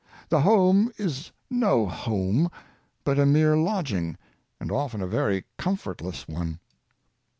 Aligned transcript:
The 0.29 0.41
home 0.41 0.91
is 0.97 1.29
no 1.47 1.85
home, 1.85 2.49
but 3.03 3.19
a 3.19 3.25
mere 3.27 3.55
lodging, 3.55 4.17
and 4.59 4.71
often 4.71 4.99
a 5.03 5.05
very 5.05 5.45
comfortless 5.59 6.27
one. 6.27 6.59